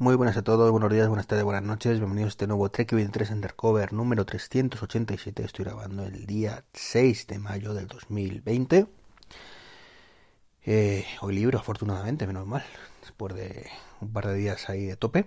[0.00, 1.98] Muy buenas a todos, buenos días, buenas tardes, buenas noches.
[1.98, 5.42] Bienvenidos a este nuevo Trek 23 Undercover número 387.
[5.44, 8.86] Estoy grabando el día 6 de mayo del 2020.
[10.64, 12.64] Eh, hoy libro, afortunadamente, menos mal,
[13.02, 13.68] después de
[14.00, 15.26] un par de días ahí de tope.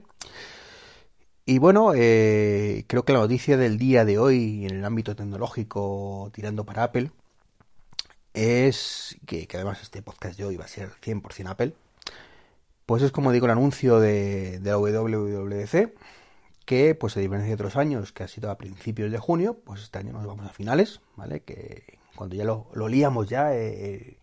[1.45, 6.31] Y bueno, eh, creo que la noticia del día de hoy en el ámbito tecnológico
[6.33, 7.11] tirando para Apple
[8.33, 11.75] es que, que además este podcast de hoy va a ser 100% Apple
[12.85, 15.93] pues es como digo el anuncio de, la WWDC,
[16.65, 19.81] que pues a diferencia de otros años, que ha sido a principios de junio, pues
[19.81, 21.41] este año nos vamos a finales, ¿vale?
[21.41, 24.17] Que cuando ya lo, lo líamos ya, eh,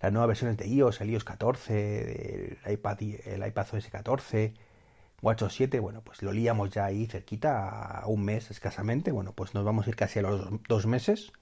[0.00, 4.54] las nuevas versiones de iOS, el iOS 14, el iPad, el iPad OS 14,
[5.22, 9.54] WatchOS 7, bueno, pues lo líamos ya ahí cerquita a un mes escasamente, bueno, pues
[9.54, 11.32] nos vamos a ir casi a los dos meses,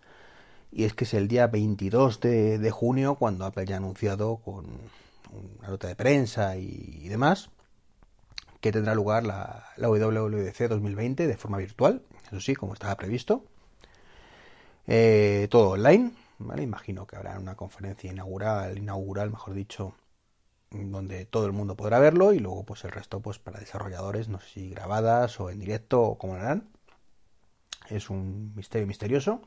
[0.71, 4.37] y es que es el día 22 de, de junio cuando Apple ya ha anunciado
[4.37, 4.67] con
[5.33, 7.51] una nota de prensa y, demás,
[8.61, 13.45] que tendrá lugar la, la, WWDC 2020 de forma virtual, eso sí, como estaba previsto.
[14.87, 16.63] Eh, todo online, ¿vale?
[16.63, 19.95] Imagino que habrá una conferencia inaugural, inaugural, mejor dicho,
[20.71, 24.41] donde todo el mundo podrá verlo y luego pues el resto pues para desarrolladores, no
[24.41, 26.69] sé si grabadas o en directo o como lo harán.
[27.89, 29.43] Es un misterio misterioso,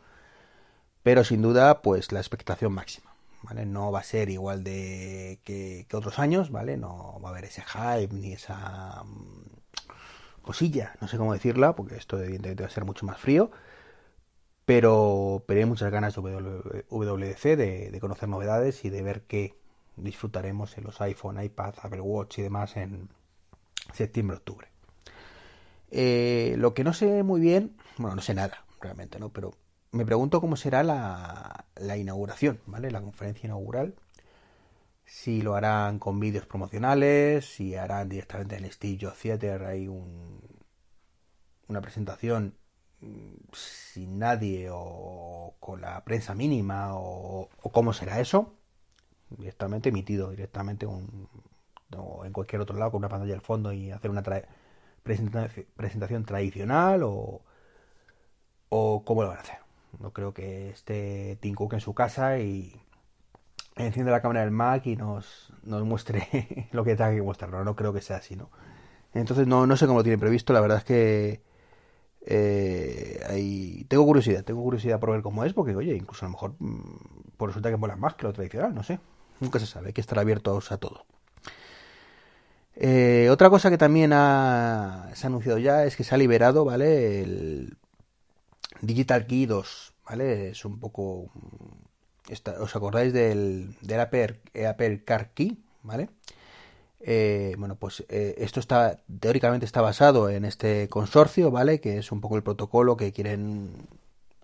[1.01, 3.12] pero sin duda pues la expectación máxima.
[3.51, 6.77] No va a ser igual de que, otros años, ¿vale?
[6.77, 11.95] No va a haber ese hype ni esa mm, cosilla, no sé cómo decirla, porque
[11.95, 13.51] esto evidentemente va a ser mucho más frío.
[14.65, 19.57] Pero, pero hay muchas ganas de WDC de, conocer novedades y de ver qué
[19.97, 23.09] disfrutaremos en los iPhone, iPad, Apple Watch y demás en
[23.93, 24.69] septiembre-octubre.
[25.91, 29.29] Eh, lo que no sé muy bien, bueno, no sé nada realmente, ¿no?
[29.29, 29.53] Pero
[29.93, 31.65] me pregunto cómo será la,
[31.97, 32.91] inauguración, ¿vale?
[32.91, 33.95] La conferencia inaugural.
[35.05, 40.41] Si lo harán con vídeos promocionales, si harán directamente en el Steve Theater hay un,
[41.67, 42.57] una presentación
[43.01, 48.55] mm, sin nadie o con la prensa mínima o, cómo será eso.
[49.29, 51.29] Directamente emitido, directamente un,
[51.97, 54.23] o en cualquier otro lado con una pantalla al fondo y hacer una
[55.03, 57.41] presentación tradicional o,
[58.69, 59.62] o cómo lo van a hacer.
[59.99, 62.73] No creo que esté Tim Cook en su casa y
[63.75, 67.63] enciende la cámara del Mac y nos, nos muestre lo que tenga que mostrarlo.
[67.63, 68.49] No creo que sea así, ¿no?
[69.13, 70.53] Entonces no, no sé cómo lo tiene previsto.
[70.53, 71.41] La verdad es que
[72.25, 74.43] eh, tengo curiosidad.
[74.43, 77.69] Tengo curiosidad por ver cómo es, porque, oye, incluso a lo mejor mm, por resulta
[77.69, 78.99] que mola más que lo tradicional, no sé.
[79.39, 81.05] Nunca se sabe, hay que estar abiertos a todo.
[82.75, 87.21] Eh, otra cosa que también se ha anunciado ya es que se ha liberado, ¿vale?
[87.21, 87.77] El,
[88.83, 90.49] Digital Key 2, ¿vale?
[90.49, 91.31] Es un poco...
[92.59, 96.09] ¿Os acordáis del, del Apple, Apple Car Key, ¿vale?
[96.99, 101.81] Eh, bueno, pues eh, esto está teóricamente está basado en este consorcio, ¿vale?
[101.81, 103.87] Que es un poco el protocolo que quieren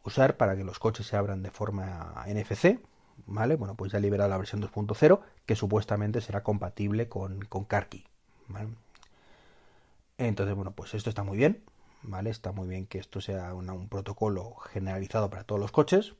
[0.03, 2.79] usar para que los coches se abran de forma NFC,
[3.27, 3.55] ¿vale?
[3.55, 8.05] Bueno, pues ya ha liberado la versión 2.0 que supuestamente será compatible con, con CarKey,
[8.47, 8.69] ¿vale?
[10.17, 11.61] Entonces, bueno, pues esto está muy bien,
[12.03, 12.29] ¿vale?
[12.29, 16.15] Está muy bien que esto sea un protocolo generalizado para todos los coches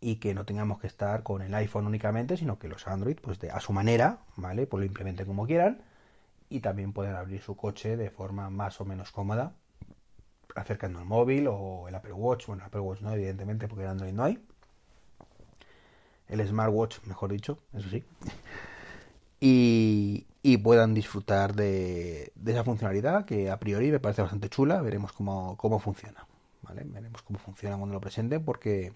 [0.00, 3.38] y que no tengamos que estar con el iPhone únicamente, sino que los Android, pues
[3.38, 4.66] de, a su manera, ¿vale?
[4.66, 5.82] Pues lo implementen como quieran
[6.48, 9.54] y también pueden abrir su coche de forma más o menos cómoda
[10.54, 14.12] acercando el móvil o el Apple Watch, bueno, Apple Watch no, evidentemente, porque el Android
[14.12, 14.42] no hay.
[16.28, 18.04] El Smartwatch, mejor dicho, eso sí.
[19.40, 24.80] Y, y puedan disfrutar de, esa funcionalidad que a priori me parece bastante chula.
[24.80, 26.26] Veremos cómo, funciona.
[26.62, 26.82] ¿vale?
[26.84, 28.92] Veremos cómo funciona cuando lo presenten porque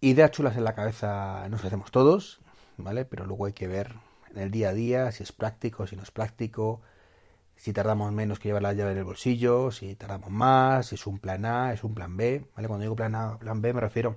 [0.00, 2.40] ideas chulas en la cabeza nos hacemos todos,
[2.76, 3.04] ¿vale?
[3.04, 3.94] Pero luego hay que ver
[4.30, 6.80] en el día a día si es práctico, si no es práctico,
[7.56, 11.06] si tardamos menos que llevar la llave en el bolsillo, si tardamos más, si es
[11.06, 12.68] un plan A, es un plan B, ¿vale?
[12.68, 14.16] Cuando digo plan A, plan B me refiero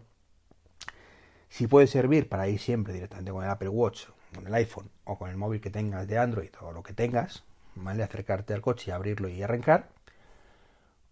[1.50, 4.08] si puede servir para ir siempre directamente con el Apple Watch
[4.38, 7.44] con el iPhone o con el móvil que tengas de Android o lo que tengas,
[7.76, 8.04] ¿vale?
[8.04, 9.90] Acercarte al coche y abrirlo y arrancar.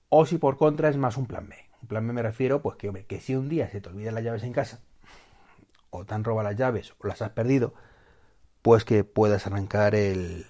[0.09, 1.55] O si por contra es más un plan B.
[1.81, 4.23] Un plan B me refiero, pues que, que si un día se te olvidan las
[4.23, 4.79] llaves en casa,
[5.89, 7.73] o te han robado las llaves, o las has perdido,
[8.61, 10.45] pues que puedas arrancar el,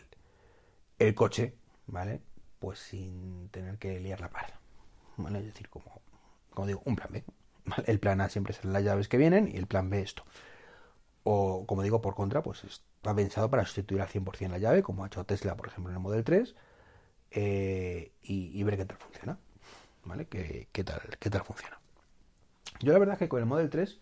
[0.99, 1.55] el coche,
[1.87, 2.21] ¿vale?
[2.59, 4.59] Pues sin tener que liar la parda.
[5.17, 5.39] ¿Vale?
[5.39, 6.01] Es decir, como,
[6.53, 7.23] como digo, un plan B.
[7.87, 10.25] El plan A siempre son las llaves que vienen y el plan B esto.
[11.27, 15.03] O, como digo, por contra, pues está pensado para sustituir al 100% la llave, como
[15.03, 16.55] ha hecho Tesla, por ejemplo, en el Model 3,
[17.31, 19.39] eh, y, ver qué tal funciona.
[20.03, 20.27] ¿Vale?
[20.27, 21.79] ¿Qué, tal, ¿Qué tal funciona?
[22.79, 23.99] Yo la verdad es que con el Model 3,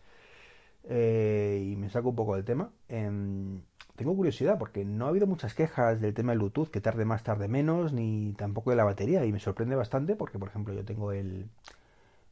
[0.89, 3.61] eh, y me saco un poco del tema, em,
[3.95, 7.23] tengo curiosidad porque no ha habido muchas quejas del tema del Bluetooth, que tarde más,
[7.23, 9.25] tarde menos, ni tampoco de la batería.
[9.25, 11.47] Y me sorprende bastante porque, por ejemplo, yo tengo el,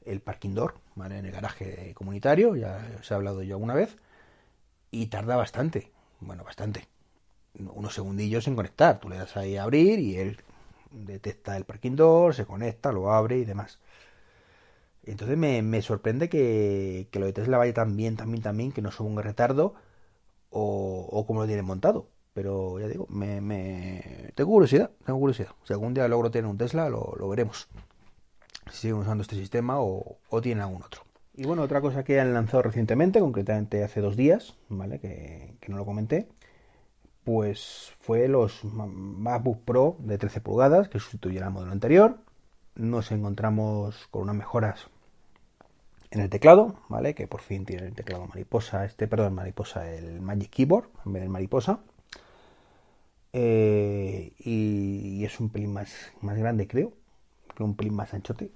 [0.06, 1.20] el parking door, ¿vale?
[1.20, 3.98] En el garaje comunitario, ya os he hablado yo alguna vez,
[4.92, 6.88] y tarda bastante, bueno, bastante,
[7.74, 9.00] unos segundillos en conectar.
[9.00, 10.38] Tú le das ahí a abrir y él
[10.92, 13.80] detecta el parking door, se conecta, lo abre y demás.
[15.04, 18.82] Entonces me, me sorprende que, que, lo de Tesla vaya tan bien, tan bien, que
[18.82, 19.74] no suba un retardo
[20.50, 22.08] o, o como lo tienen montado.
[22.34, 25.52] Pero ya digo, me, me, tengo curiosidad, tengo curiosidad.
[25.64, 27.68] Si algún día logro tener un Tesla, lo, lo veremos.
[28.72, 31.04] Si siguen usando este sistema o, o tienen algún otro.
[31.42, 35.00] Y bueno, otra cosa que han lanzado recientemente, concretamente hace dos días, ¿vale?
[35.00, 36.28] Que, no lo comenté,
[37.24, 42.20] pues fue los MacBook Pro de 13 pulgadas que sustituyeron al modelo anterior.
[42.76, 44.86] Nos encontramos con unas mejoras
[46.12, 47.16] en el teclado, ¿vale?
[47.16, 51.24] Que por fin tiene el teclado mariposa, este, perdón, mariposa, el Magic Keyboard en vez
[51.24, 51.80] del mariposa.
[53.34, 55.92] Eh, y, es un pelín más,
[56.22, 56.94] más grande, creo.
[57.58, 58.52] que Un pelín más anchote,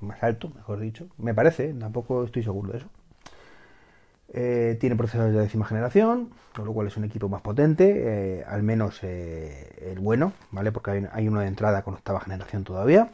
[0.00, 1.08] más alto, mejor dicho.
[1.18, 2.88] Me parece, tampoco estoy seguro de eso.
[4.30, 8.44] Eh, tiene procesadores de décima generación, con lo cual es un equipo más potente, eh,
[8.46, 10.70] al menos eh, el bueno, ¿vale?
[10.70, 13.10] Porque hay, hay, uno de entrada con octava generación todavía.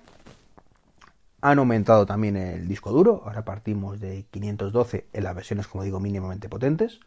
[1.41, 6.01] Han aumentado también el disco duro, ahora partimos de 512 en las versiones, como digo,
[6.01, 6.99] mínimamente potentes.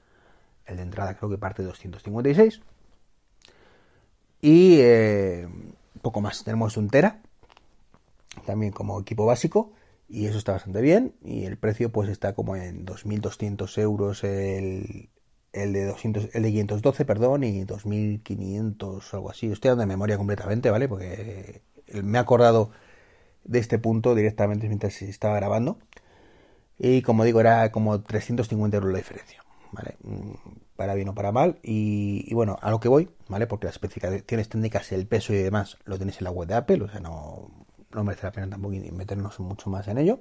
[0.65, 2.61] El de entrada creo que parte de 256.
[4.41, 4.79] Y
[6.01, 7.19] poco más, tenemos un Tera,
[8.45, 9.73] también como equipo básico
[10.09, 15.09] y eso está bastante bien y el precio pues está como en 2.200 euros el,
[15.53, 19.51] el de 200 el de 512 perdón y 2.500 algo así.
[19.51, 21.61] Estoy dando de memoria completamente vale porque
[22.03, 22.71] me he acordado
[23.43, 25.77] de este punto directamente mientras estaba grabando.
[26.79, 30.31] Y como digo era como 350 euros la diferencia vale mm,
[30.75, 31.59] para bien o para mal.
[31.63, 35.77] Y bueno a lo que voy vale porque las especificaciones técnicas el peso y demás
[35.85, 37.66] lo tenéis en la web de Apple o sea no
[37.97, 40.19] no merece la pena tampoco meternos mucho más en ello.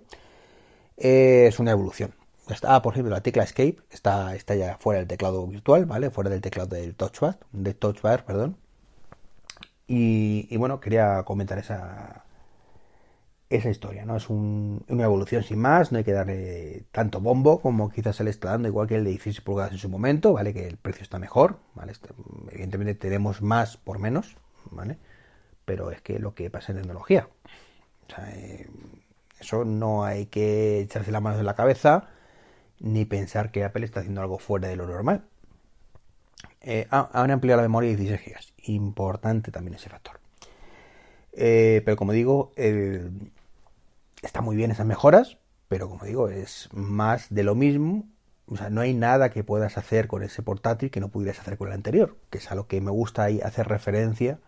[0.97, 2.15] Eh, es una evolución.
[2.49, 6.11] Está, por ejemplo, la tecla Escape está, está ya fuera del teclado virtual, ¿vale?
[6.11, 8.57] Fuera del teclado del touchpad, de touchbar, perdón.
[9.89, 12.25] Y, bueno, quería comentar esa,
[13.51, 14.17] esa historia, ¿no?
[14.17, 18.25] Es un, una evolución sin más, no hay que darle tanto bombo como quizás se
[18.25, 20.53] le está dando, igual que el de 16 pulgadas en su momento, ¿vale?
[20.55, 21.93] Que el precio está mejor, ¿vale?
[21.93, 22.09] Este,
[22.53, 24.37] evidentemente tenemos más por menos,
[24.71, 24.99] ¿vale?
[25.67, 27.29] pero es que lo que pasa en tecnología.
[28.09, 28.69] O sea, eh,
[29.41, 32.09] eso no hay que echarse las manos en la cabeza
[32.79, 35.25] ni pensar que Apple está haciendo algo fuera de lo normal.
[36.61, 38.71] Eh, han ampliado la memoria de 16 GB.
[38.71, 40.21] Importante también ese factor.
[41.33, 42.53] Eh, pero como digo,
[44.23, 45.39] está muy bien esas mejoras,
[45.69, 48.05] pero como digo, es más de lo mismo.
[48.47, 51.57] O sea, no hay nada que puedas hacer con ese portátil que no pudieras hacer
[51.57, 54.39] con el anterior, que es a lo que me gusta ahí hacer referencia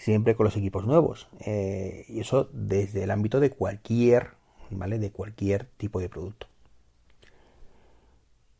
[0.00, 1.28] siempre con los equipos nuevos.
[1.40, 4.30] Eh, y eso desde el ámbito de cualquier,
[4.70, 4.98] ¿vale?
[4.98, 6.46] De cualquier tipo de producto.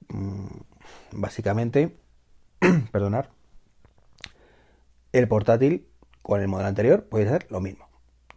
[0.09, 0.49] Mm,
[1.13, 1.97] básicamente,
[2.93, 3.31] perdonar,
[5.13, 5.87] el portátil
[6.23, 7.89] con el modelo anterior puede ser lo mismo.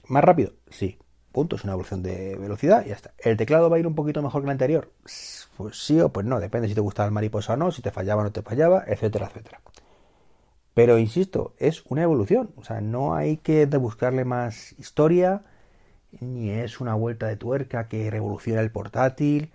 [0.08, 0.54] ¿Más rápido?
[0.70, 0.98] Sí.
[1.34, 3.14] Punto, es una evolución de velocidad y ya está.
[3.18, 4.92] ¿El teclado va a ir un poquito mejor que el anterior?
[5.58, 7.92] Pues sí o pues no, depende si te gustaba el mariposa o no, si te
[7.92, 9.60] fallaba o no te fallaba, etcétera, etcétera.
[10.74, 12.52] Pero insisto, es una evolución.
[12.56, 15.44] O sea, no hay que buscarle más historia,
[16.20, 19.52] ni es una vuelta de tuerca que revoluciona el portátil,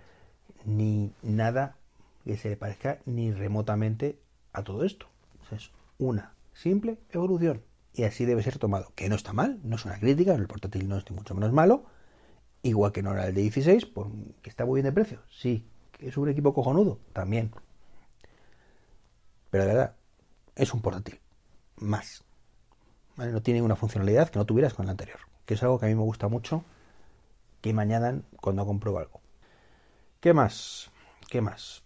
[0.65, 1.75] ni nada
[2.25, 4.19] que se le parezca ni remotamente
[4.53, 5.07] a todo esto.
[5.51, 7.63] Es una simple evolución.
[7.93, 8.91] Y así debe ser tomado.
[8.95, 11.51] Que no está mal, no es una crítica, el portátil no es ni mucho menos
[11.51, 11.85] malo.
[12.61, 13.87] Igual que no era el de 16,
[14.41, 15.19] que está muy bien de precio.
[15.29, 17.51] Sí, que es un equipo cojonudo, también.
[19.49, 19.95] Pero de verdad,
[20.59, 21.19] es un portátil.
[21.77, 22.23] Más.
[23.17, 25.19] No tiene una funcionalidad que no tuvieras con el anterior.
[25.45, 26.63] Que es algo que a mí me gusta mucho
[27.61, 29.21] que me añadan cuando compro algo.
[30.19, 30.91] ¿Qué más?
[31.29, 31.83] ¿Qué más?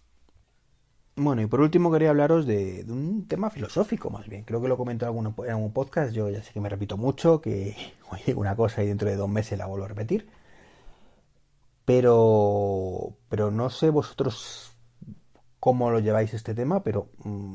[1.16, 4.42] Bueno, y por último quería hablaros de, un tema filosófico más bien.
[4.44, 6.12] Creo que lo comento en algún, en algún podcast.
[6.12, 7.76] Yo ya sé que me repito mucho, que
[8.10, 10.28] oye una cosa y dentro de dos meses la vuelvo a repetir.
[11.84, 14.72] Pero, pero no sé vosotros
[15.60, 17.54] cómo lo lleváis este tema, pero mm,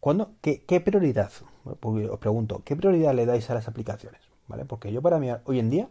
[0.00, 1.30] ¿Cuándo, qué, prioridad?
[1.64, 4.22] Os pregunto, ¿qué prioridad le dais a las aplicaciones?
[4.48, 4.64] ¿Vale?
[4.64, 5.88] Porque yo para mí, hoy en día,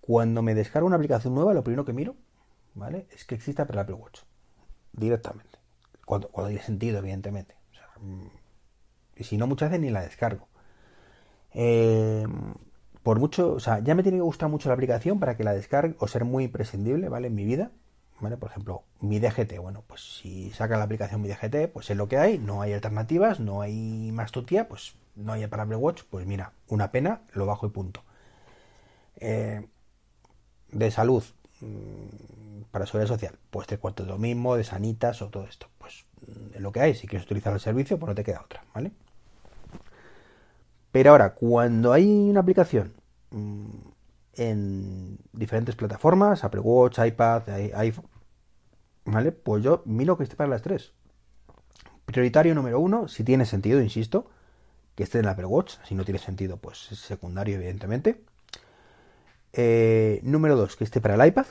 [0.00, 2.16] cuando me descargo una aplicación nueva, lo primero que miro,
[2.74, 3.06] ¿vale?
[3.10, 4.20] Es que exista para el Apple Watch.
[4.92, 5.58] Directamente.
[6.04, 7.54] Cuando, cuando haya sentido, evidentemente.
[8.00, 8.26] Mm,
[9.16, 10.48] y si no, muchas veces ni la descargo.
[11.54, 12.26] Eh,
[13.02, 15.54] por mucho, o sea, ya me tiene que gustar mucho la aplicación para que la
[15.54, 17.28] descargue o ser muy imprescindible, ¿vale?
[17.28, 17.70] En mi vida,
[18.20, 18.36] ¿vale?
[18.36, 22.08] Por ejemplo, mi DGT, bueno, pues si saca la aplicación mi DGT, pues es lo
[22.08, 26.02] que hay, no hay alternativas, no hay más tutía, pues no hay para Apple Watch,
[26.10, 28.02] pues mira, una pena, lo bajo y punto.
[29.16, 29.66] Eh,
[30.72, 31.24] de salud,
[31.60, 36.04] mm, para seguridad social, pues te cuento lo mismo, de sanitas o todo esto, pues
[36.54, 38.92] es lo que hay, si quieres utilizar el servicio, pues no te queda otra, ¿vale?
[40.92, 42.94] Pero ahora, cuando hay una aplicación
[43.30, 43.66] mm,
[44.36, 48.06] en diferentes plataformas, Apple Watch, iPad, iPhone,
[49.04, 49.32] ¿vale?
[49.32, 50.92] Pues yo miro que esté para las tres.
[52.04, 54.30] Prioritario número uno, si tiene sentido, insisto,
[54.94, 55.74] que esté en el Apple Watch.
[55.84, 58.24] Si no tiene sentido, pues es secundario, evidentemente.
[59.52, 61.46] Eh, número dos, que esté para el iPad.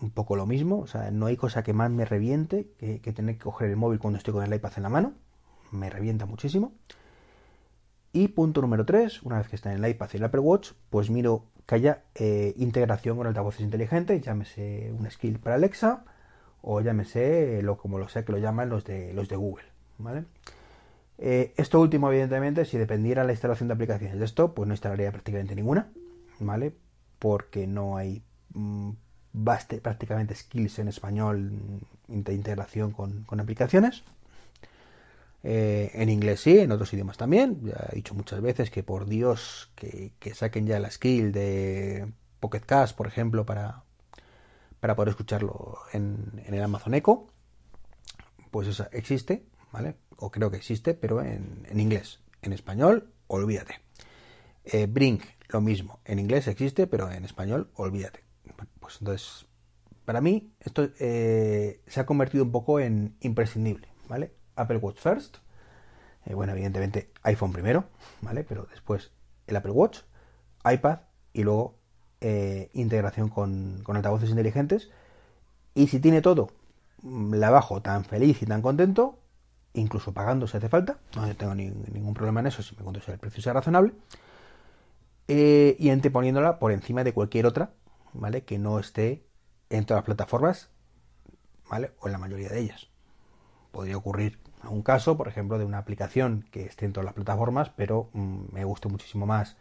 [0.00, 0.80] Un poco lo mismo.
[0.80, 3.98] O sea, no hay cosa que más me reviente que, tener que coger el móvil
[3.98, 5.12] cuando estoy con el iPad en la mano.
[5.72, 6.72] Me revienta muchísimo.
[8.12, 10.72] Y punto número tres, una vez que está en el iPad y el Apple Watch,
[10.90, 16.02] pues miro que haya eh, integración con altavoces inteligentes, llámese un skill para Alexa
[16.62, 19.66] o llámese lo como lo sé que lo llaman los de los de Google,
[19.98, 20.24] ¿vale?
[21.18, 25.10] Eh, esto último, evidentemente, si dependiera la instalación de aplicaciones de esto, pues no instalaría
[25.10, 25.90] prácticamente ninguna,
[26.40, 26.72] ¿vale?
[27.18, 28.22] Porque no hay
[28.54, 28.92] mm,
[29.82, 31.50] prácticamente skills en español
[32.06, 34.04] de integración con, aplicaciones.
[35.44, 37.60] Eh, en inglés sí, en otros idiomas también.
[37.64, 42.60] Ya he dicho muchas veces que por Dios que, saquen ya la skill de Pocket
[42.60, 43.84] Cast, por ejemplo, para,
[44.80, 47.28] para poder escucharlo en, el Amazon Echo.
[48.50, 49.96] Pues esa existe, ¿vale?
[50.16, 52.20] O creo que existe, pero en, inglés.
[52.42, 53.80] En español, olvídate.
[54.64, 56.00] Eh, Brink, lo mismo.
[56.04, 58.24] En inglés existe, pero en español, olvídate.
[58.80, 59.46] Pues entonces,
[60.04, 64.37] para mí, esto eh, se ha convertido un poco en imprescindible, ¿vale?
[64.58, 65.38] Apple Watch First.
[66.26, 67.84] Eh, bueno, evidentemente iPhone primero,
[68.20, 68.44] ¿vale?
[68.44, 69.12] Pero después
[69.46, 70.00] el Apple Watch,
[70.70, 71.00] iPad
[71.32, 71.78] y luego
[72.20, 74.90] eh, integración con, altavoces inteligentes.
[75.74, 76.50] Y si tiene todo,
[77.02, 79.18] mm, la bajo tan feliz y tan contento,
[79.74, 80.98] incluso pagando si hace falta.
[81.16, 83.92] No tengo ningún problema en eso, si me cuento si el precio sea razonable.
[85.28, 87.70] Eh, y anteponiéndola por encima de cualquier otra,
[88.14, 88.44] ¿vale?
[88.44, 89.26] Que no esté
[89.70, 90.70] en todas las plataformas,
[91.70, 91.92] ¿vale?
[92.00, 92.88] O en la mayoría de ellas
[93.70, 94.38] podría ocurrir
[94.68, 98.52] un caso, por ejemplo, de una aplicación que esté en todas las plataformas, pero mm,
[98.52, 99.56] me guste muchísimo más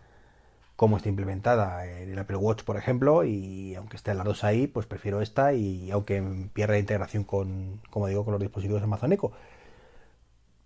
[0.77, 4.67] cómo está implementada en el Apple Watch, por ejemplo, y aunque estén las dos ahí,
[4.67, 9.31] pues prefiero esta y aunque pierda integración con, como digo, con los dispositivos Amazon Echo.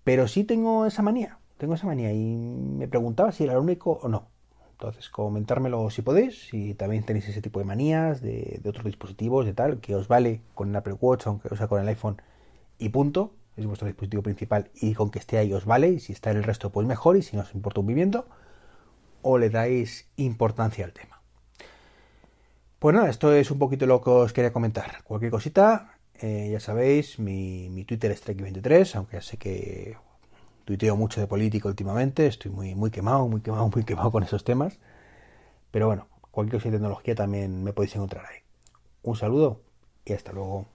[0.04, 3.92] Pero sí tengo esa manía, tengo esa manía y me preguntaba si era el único
[4.04, 4.28] o no.
[4.72, 9.46] Entonces, comentármelo si podéis, si también tenéis ese tipo de manías de, de otros dispositivos,
[9.46, 12.22] de tal, que os vale con el Apple Watch, aunque o sea con el iPhone
[12.80, 16.14] y punto, es vuestro dispositivo principal y con que esté ahí os vale, y si
[16.14, 18.28] está en el resto pues mejor, y si no os importa un viviendo,
[19.22, 21.22] o le dais importancia al tema.
[22.80, 25.04] Pues nada, esto es un poquito lo que os quería comentar.
[25.04, 29.98] Cualquier cosita, eh, ya sabéis, mi, mi Twitter es Trek23, aunque ya sé que
[30.66, 34.44] tuiteo mucho de política últimamente, estoy muy, muy quemado, muy quemado, muy quemado con esos
[34.44, 34.80] temas.
[35.72, 38.40] Pero bueno, cualquier cosa de tecnología también me podéis encontrar ahí.
[39.04, 39.62] Un saludo
[40.06, 40.68] y hasta luego.